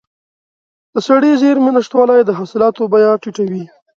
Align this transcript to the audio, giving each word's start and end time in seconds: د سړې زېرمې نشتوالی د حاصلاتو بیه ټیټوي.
د 0.93 0.95
سړې 1.07 1.31
زېرمې 1.41 1.71
نشتوالی 1.77 2.19
د 2.25 2.31
حاصلاتو 2.39 2.81
بیه 2.91 3.11
ټیټوي. 3.21 3.63